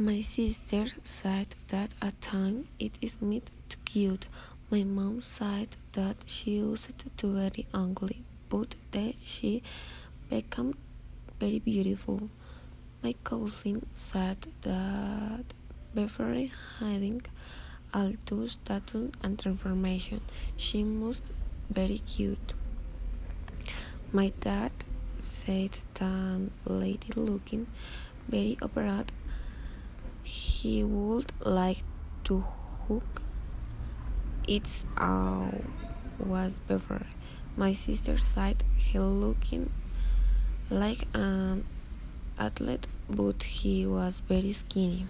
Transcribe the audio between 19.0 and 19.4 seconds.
and